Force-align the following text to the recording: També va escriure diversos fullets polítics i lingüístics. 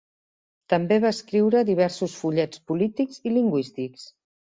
També 0.73 0.97
va 1.03 1.11
escriure 1.17 1.63
diversos 1.69 2.17
fullets 2.25 2.65
polítics 2.73 3.25
i 3.31 3.39
lingüístics. 3.39 4.13